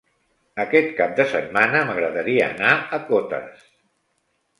Aquest 0.61 0.87
cap 0.99 1.11
de 1.19 1.25
setmana 1.33 1.81
m'agradaria 1.89 2.47
anar 2.55 2.73
a 2.97 2.99
Cotes. 3.11 3.63